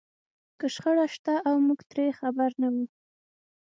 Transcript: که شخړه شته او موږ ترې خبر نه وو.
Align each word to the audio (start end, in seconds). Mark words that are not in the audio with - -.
که 0.59 0.65
شخړه 0.75 1.05
شته 1.15 1.33
او 1.47 1.55
موږ 1.67 1.79
ترې 1.89 2.07
خبر 2.19 2.49
نه 2.61 2.67
وو. 2.73 2.85